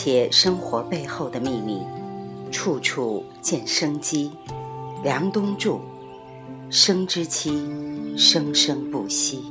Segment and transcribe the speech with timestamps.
[0.00, 1.82] 且生活背后的秘密，
[2.52, 4.30] 处处见生机。
[5.02, 5.80] 梁冬著，
[6.70, 7.50] 生之期，
[8.16, 9.42] 生生不息。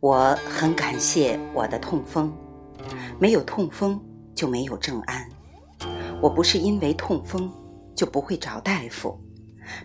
[0.00, 2.32] 我很感谢我的痛风，
[3.18, 4.00] 没有痛风
[4.34, 5.28] 就没有正安。
[6.22, 7.52] 我不是因为痛风
[7.94, 9.20] 就不会找大夫，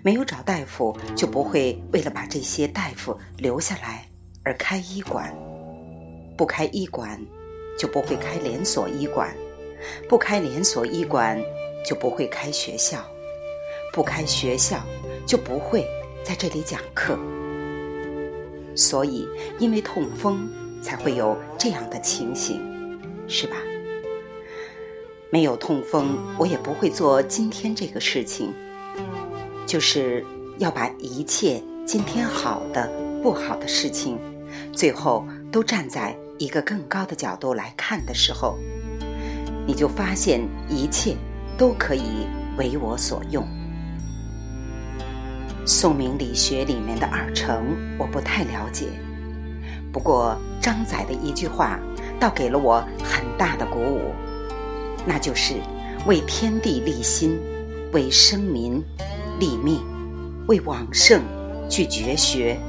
[0.02, 4.08] 没有找大夫就不会为了把这些大夫留下来
[4.44, 5.36] 而开医馆，
[6.38, 7.20] 不开医馆
[7.78, 9.36] 就不会开连锁医馆，
[10.08, 11.42] 不开连锁医馆
[11.86, 13.04] 就不会开学校，
[13.94, 14.84] 不开学校
[15.26, 15.86] 就不会
[16.24, 17.18] 在这里讲课。
[18.76, 20.50] 所以，因为痛风
[20.82, 22.60] 才会有这样的情形，
[23.28, 23.56] 是吧？
[25.32, 28.54] 没有痛风，我也不会做今天这个事情。
[29.76, 30.24] 就是
[30.58, 32.90] 要把一切今天好的、
[33.22, 34.18] 不好的事情，
[34.72, 38.58] 最后都站在一个更高的角度来看的时候，
[39.68, 41.18] 你就发现一切
[41.58, 42.26] 都可以
[42.58, 43.46] 为我所用。
[45.66, 48.86] 宋明理学里面的二程，我不太了解。
[49.92, 51.78] 不过张载的一句话，
[52.18, 54.14] 倒给了我很大的鼓舞。
[55.06, 55.56] 那就是
[56.08, 57.38] 为天地立心，
[57.92, 58.82] 为生民
[59.40, 59.82] 立命，
[60.48, 61.22] 为往圣
[61.70, 62.60] 去绝学，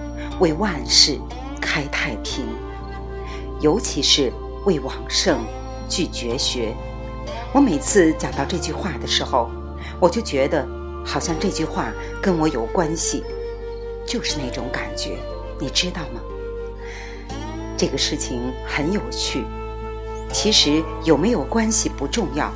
[0.40, 1.18] 为万世
[1.60, 2.46] 开太平。
[3.60, 4.32] 尤其是
[4.64, 5.38] 为往圣
[5.88, 6.74] 去绝学。
[7.54, 9.50] 我每次讲到这句话的时候，
[10.00, 10.66] 我就觉得
[11.04, 13.24] 好像这句话跟我有关系，
[14.06, 15.16] 就是那种感觉，
[15.58, 16.20] 你知道吗？
[17.78, 19.44] 这个事情很有趣。
[20.32, 22.52] 其实有没有关系不重要，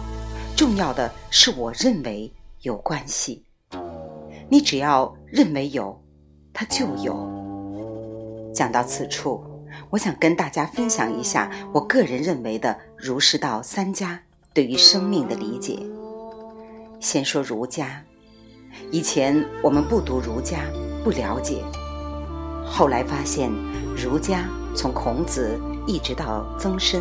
[0.57, 2.31] 重要的是我认为
[2.63, 3.45] 有关系。
[4.51, 5.99] 你只要认为有，
[6.53, 7.15] 它就有。
[8.53, 9.41] 讲到此处，
[9.91, 14.21] 我想跟大家分享一下我个人认为的儒释道三家
[14.53, 15.79] 对于生命的理解。
[16.99, 18.03] 先说儒家，
[18.91, 20.59] 以前我们不读儒家，
[21.05, 21.63] 不了解，
[22.67, 23.51] 后来发现
[23.97, 27.01] 儒家从孔子一直到曾参。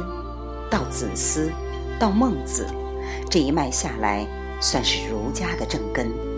[0.70, 1.52] 到子思，
[2.00, 2.68] 到孟子，
[3.28, 4.24] 这一脉下来，
[4.62, 6.28] 算是儒家的正根。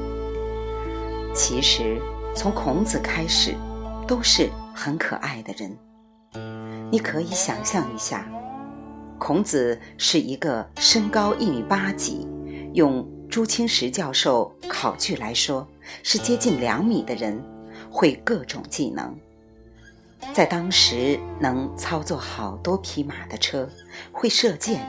[1.33, 2.01] 其实
[2.35, 3.55] 从孔子开始，
[4.07, 5.77] 都是很可爱的人。
[6.91, 8.27] 你可以想象一下，
[9.17, 12.27] 孔子是一个身高一米八几，
[12.73, 15.65] 用朱清时教授考据来说，
[16.03, 17.41] 是接近两米的人，
[17.89, 19.15] 会各种技能。
[20.33, 23.67] 在当时能操作好多匹马的车，
[24.11, 24.81] 会射箭，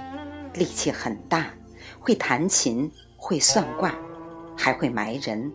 [0.55, 1.47] 力气很大，
[2.01, 3.95] 会弹琴，会算卦，
[4.57, 5.51] 还会埋人，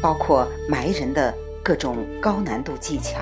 [0.00, 3.20] 包括埋人的各种高难度技巧，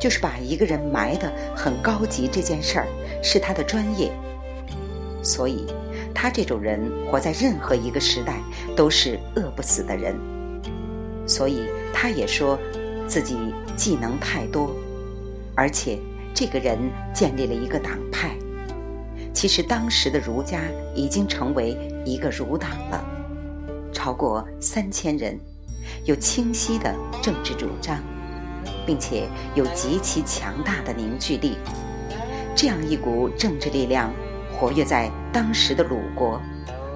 [0.00, 2.86] 就是把一个人埋得很高级这件事儿
[3.22, 4.12] 是他的专业，
[5.22, 5.66] 所以
[6.14, 8.34] 他这种人活在任何一个时代
[8.76, 10.14] 都是饿不死的人，
[11.26, 11.62] 所以
[11.92, 12.58] 他也说。
[13.06, 13.36] 自己
[13.76, 14.74] 技能太多，
[15.54, 15.98] 而且
[16.32, 16.78] 这个人
[17.12, 18.34] 建立了一个党派。
[19.34, 20.62] 其实当时的儒家
[20.94, 23.04] 已经成为一个儒党了，
[24.04, 25.40] 超过三千人，
[26.04, 27.98] 有清晰的政治主张，
[28.84, 31.56] 并且有极其强大的凝聚力。
[32.54, 34.12] 这样一股政治力量
[34.52, 36.38] 活跃在当时的鲁国，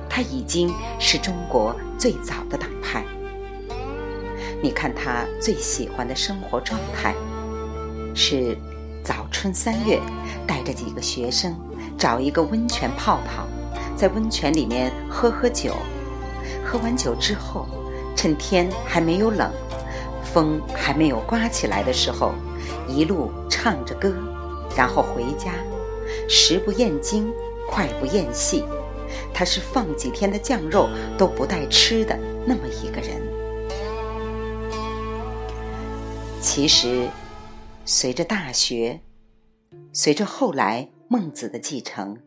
[0.06, 0.70] 它已经
[1.00, 3.02] 是中国最早的党派。
[4.62, 7.14] 你看他最喜欢的生活状态，
[8.14, 8.54] 是
[9.02, 9.98] 早春三月，
[10.46, 11.58] 带着几个学生
[11.96, 13.46] 找一个温泉泡泡，
[13.96, 15.74] 在温泉里面喝喝酒，
[16.68, 17.66] 喝完酒之后，
[18.14, 19.50] 趁天还没有冷，
[20.22, 22.34] 风还没有刮起来的时候，
[22.86, 24.12] 一路唱着歌，
[24.76, 25.54] 然后回家，
[26.28, 27.32] 食不厌精，
[27.70, 28.64] 脍不厌细，
[29.32, 33.18] 他是放几天的酱肉都不带吃的那么一个人。
[36.38, 37.08] 其实，
[37.86, 39.00] 随着大学，
[39.94, 42.18] 随着后来孟子的继承，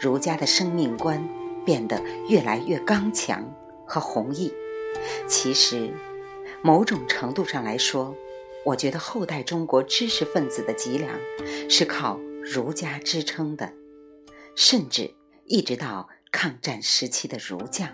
[0.00, 1.22] 儒家的生命观
[1.62, 3.44] 变得越来越刚强
[3.86, 4.52] 和弘毅。
[5.26, 5.92] 其实，
[6.62, 8.14] 某种程度上来说，
[8.64, 11.10] 我觉得后代中国知识分子的脊梁
[11.68, 13.72] 是靠儒家支撑的，
[14.54, 15.14] 甚至
[15.44, 17.88] 一直到抗战时期的儒将，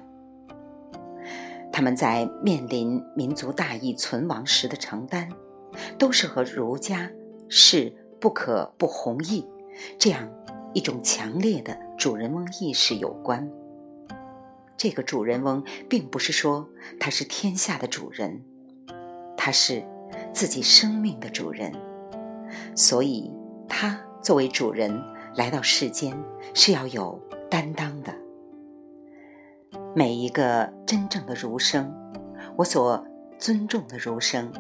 [1.73, 5.29] 他们在面临民族大义存亡时的承担。
[5.99, 7.09] 都是和儒家
[7.49, 9.47] 是不可不弘毅
[9.99, 10.29] 这样
[10.73, 13.49] 一种强烈的主人翁意识有关。
[14.79, 16.69] 这个主人翁并不是说
[17.01, 18.45] 他是天下的主人，
[19.37, 19.85] 他是
[20.33, 21.73] 自己生命的主人，
[22.77, 23.31] 所以
[23.69, 25.03] 他作为主人
[25.35, 26.17] 来到世间
[26.55, 27.21] 是要有
[27.51, 28.15] 担当的。
[29.97, 31.93] 每一个真正的儒生，
[32.57, 33.05] 我所
[33.37, 34.53] 尊重的儒生，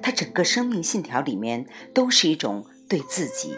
[0.00, 3.56] 他整个生命信条里面都是一种对自己、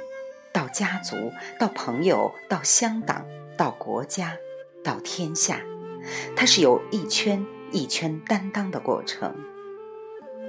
[0.54, 1.16] 到家族、
[1.58, 3.26] 到朋友、到乡党、
[3.58, 4.34] 到国家、
[4.82, 5.60] 到天下，
[6.36, 9.34] 它是有一圈一圈担当的过程。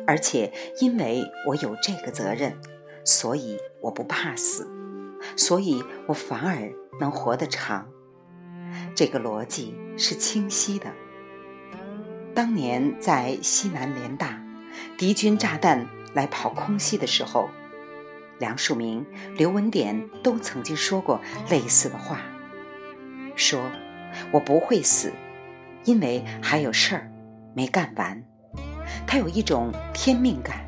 [0.07, 2.59] 而且因为我有这个责任，
[3.05, 4.67] 所以我不怕死，
[5.35, 7.87] 所以我反而能活得长。
[8.95, 10.87] 这个逻辑是清晰的。
[12.33, 14.41] 当年在西南联大，
[14.97, 17.49] 敌军炸弹来跑空袭的时候，
[18.39, 19.05] 梁漱溟、
[19.35, 21.19] 刘文典都曾经说过
[21.49, 22.21] 类似的话，
[23.35, 23.59] 说
[24.31, 25.11] ：“我不会死，
[25.85, 27.11] 因为还有事儿
[27.53, 28.21] 没干完。”
[29.05, 30.65] 他有一种天命感，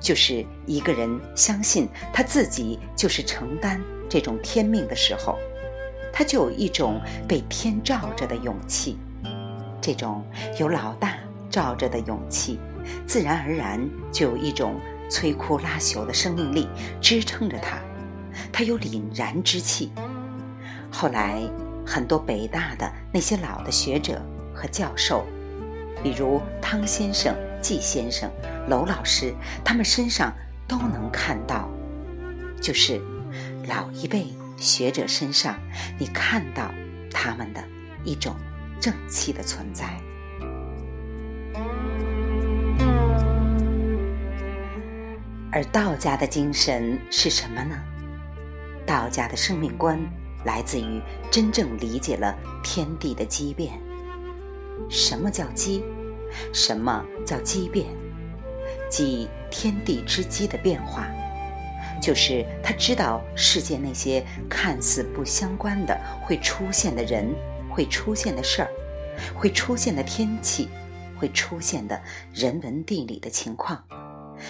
[0.00, 5.36] 就是一个人相信他自己就是承担这种天命的时候。
[6.12, 8.98] 他就有一种被天罩着的勇气，
[9.80, 10.24] 这种
[10.58, 11.16] 有老大
[11.48, 12.58] 罩着的勇气，
[13.06, 13.80] 自然而然
[14.10, 16.68] 就有一种摧枯拉朽的生命力
[17.00, 17.78] 支撑着他。
[18.52, 19.92] 他有凛然之气。
[20.90, 21.40] 后来，
[21.86, 24.20] 很多北大的那些老的学者
[24.58, 25.24] 和教授，
[26.02, 27.32] 比如汤先生、
[27.62, 28.28] 季先生、
[28.66, 29.32] 娄老师，
[29.64, 30.32] 他们身上
[30.66, 31.70] 都能看到，
[32.60, 33.00] 就是
[33.68, 34.26] 老一辈。
[34.56, 35.56] 学者身上，
[36.00, 36.74] 你看到
[37.12, 37.62] 他们的
[38.02, 38.34] 一种
[38.80, 39.86] 正气的存在。
[45.52, 47.76] 而道家的精神是什么呢？
[48.84, 49.96] 道家的生命观
[50.44, 51.00] 来自于
[51.30, 53.80] 真正理解了天地的机变。
[54.88, 55.84] 什么叫机？
[56.52, 57.86] 什么叫机变？
[58.90, 61.08] 即天地之机的变化。
[62.00, 67.34] 就是他知道世界那些看似不相关的会出现的人，
[67.68, 68.68] 会出现的事儿，
[69.34, 70.68] 会出现的天气，
[71.18, 72.00] 会出现的
[72.32, 73.82] 人文地理的情况，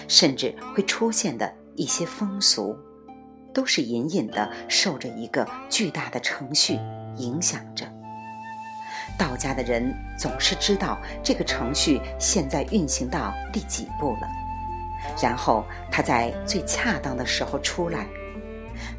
[0.07, 2.77] 甚至会出现的一些风俗，
[3.51, 6.77] 都是隐隐的受着一个巨大的程序
[7.17, 7.91] 影响着。
[9.19, 14.27] 道家的人总是知道这个程序现在运行到第几步了。
[15.21, 18.07] 然后他在最恰当的时候出来，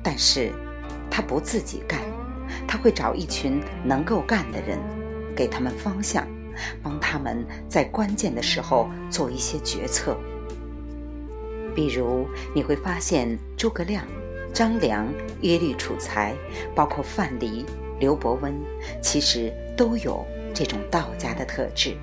[0.03, 0.53] 但是，
[1.11, 2.01] 他不自己干，
[2.69, 4.79] 他会找一群能够干的人，
[5.35, 6.27] 给他们方向，
[6.83, 10.17] 帮他们在关键的时候做一些决策。
[11.75, 14.05] 比如你会发现诸葛亮、
[14.53, 15.07] 张良、
[15.43, 16.35] 耶律楚材，
[16.75, 17.65] 包括范蠡、
[18.01, 18.53] 刘伯温，
[19.01, 21.97] 其实都有这种道家的特质。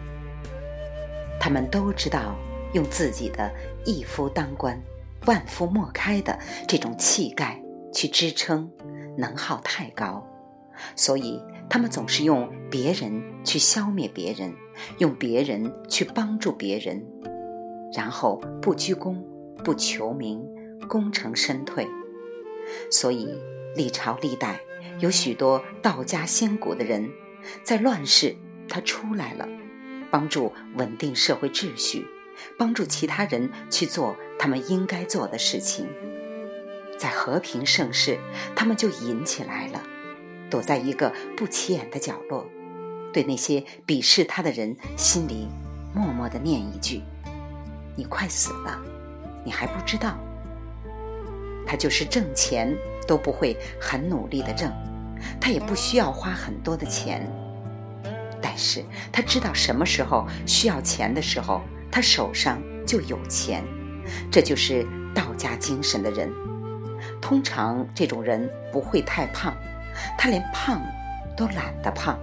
[1.37, 2.33] 他们都知道。
[2.73, 3.49] 用自己的
[3.85, 4.79] 一夫当关，
[5.25, 7.59] 万夫莫开的这种气概
[7.93, 8.69] 去支撑，
[9.17, 10.21] 能耗太高，
[10.93, 14.53] 所以他们总是用别人去消灭别人，
[14.97, 17.01] 用别人去帮助别人，
[17.93, 19.25] 然后不居功，
[19.63, 20.45] 不求名，
[20.89, 21.87] 功成身退。
[22.91, 23.33] 所以
[23.77, 24.59] 历朝历代
[24.99, 27.09] 有许多道家仙骨的人，
[27.63, 28.35] 在乱世
[28.67, 29.47] 他出来了，
[30.09, 32.05] 帮助稳定社会秩序。
[32.55, 35.87] 帮助其他人去做他们应该做的事情，
[36.95, 38.19] 在和平盛世，
[38.55, 39.81] 他们就隐起来了，
[40.47, 42.47] 躲在一个不起眼的角落，
[43.11, 45.47] 对那些鄙视他的人心里
[45.95, 47.01] 默默的念一句
[47.97, 48.79] ：“你快死了，
[49.43, 50.15] 你还不知道。”
[51.65, 52.71] 他就是挣钱
[53.07, 54.71] 都不会很努力的挣，
[55.39, 57.25] 他也不需要花很多的钱，
[58.41, 61.61] 但是他知道什么时候需要钱的时候。
[61.89, 63.63] 他手上就有钱，
[64.29, 64.85] 这就是
[65.15, 66.29] 道家精神的人。
[67.21, 69.55] 通常这种人不会太胖，
[70.17, 70.81] 他连胖
[71.35, 72.19] 都懒得胖。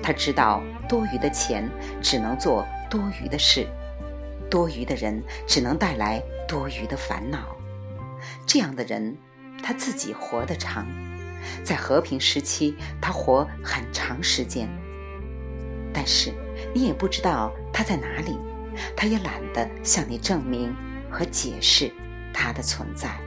[0.00, 1.68] 他知道多余的钱
[2.00, 3.66] 只能做多余的事，
[4.48, 7.56] 多余的人只能带来多余的烦恼。
[8.46, 9.16] 这样的人，
[9.62, 10.86] 他自己活得长，
[11.62, 14.68] 在和平时期他活很长时间。
[15.92, 16.32] 但是
[16.74, 18.36] 你也不知道他在哪里。
[18.96, 20.74] 他也懒得向你证明
[21.10, 21.92] 和解释
[22.32, 23.20] 他的存在。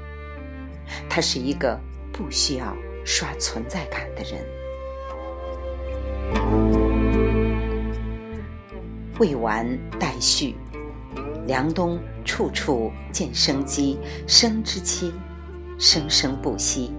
[1.07, 1.79] 他是一个
[2.11, 2.75] 不需要
[3.05, 4.43] 刷存在感的人。
[9.19, 9.67] 未完
[9.99, 10.55] 待续，
[11.45, 15.13] 凉冬处处见生机，生之期，
[15.77, 16.91] 生生不息。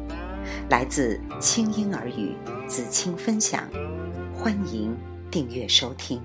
[0.69, 2.37] 来自清音儿语，
[2.69, 3.69] 子清分享，
[4.35, 4.97] 欢迎。
[5.29, 6.23] 订阅收听。